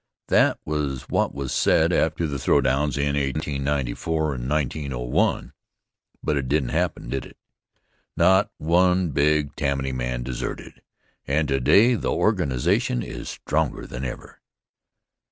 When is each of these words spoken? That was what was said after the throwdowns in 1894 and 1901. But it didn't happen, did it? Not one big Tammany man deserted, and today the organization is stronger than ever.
That 0.29 0.57
was 0.65 1.03
what 1.09 1.31
was 1.31 1.53
said 1.53 1.93
after 1.93 2.25
the 2.25 2.39
throwdowns 2.39 2.97
in 2.97 3.13
1894 3.15 4.33
and 4.33 4.49
1901. 4.49 5.53
But 6.23 6.37
it 6.37 6.47
didn't 6.47 6.69
happen, 6.69 7.07
did 7.07 7.23
it? 7.23 7.37
Not 8.17 8.49
one 8.57 9.09
big 9.11 9.55
Tammany 9.55 9.91
man 9.91 10.23
deserted, 10.23 10.81
and 11.27 11.47
today 11.47 11.93
the 11.93 12.11
organization 12.11 13.03
is 13.03 13.29
stronger 13.29 13.85
than 13.85 14.03
ever. 14.03 14.41